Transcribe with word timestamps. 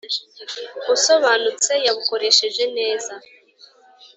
Usobanutse 0.93 1.71
yabukoresheje 1.85 2.63
neza. 2.77 3.13